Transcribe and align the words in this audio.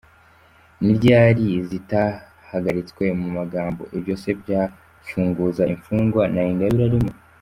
Niryari 0.83 1.47
zitahagaritswe 1.69 3.05
mu 3.21 3.27
magambo, 3.37 3.81
ibyose 3.97 4.27
byafunguza 4.41 5.61
Imfungwa 5.73 6.23
na 6.33 6.43
Ingabire 6.51 6.83
arimo! 6.89 7.11